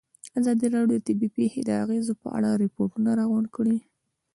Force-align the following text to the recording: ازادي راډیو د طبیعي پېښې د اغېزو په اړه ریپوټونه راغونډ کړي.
ازادي 0.39 0.67
راډیو 0.75 0.97
د 0.99 1.03
طبیعي 1.07 1.29
پېښې 1.37 1.61
د 1.65 1.69
اغېزو 1.83 2.13
په 2.21 2.27
اړه 2.37 2.49
ریپوټونه 2.63 3.09
راغونډ 3.19 3.47
کړي. 3.55 3.77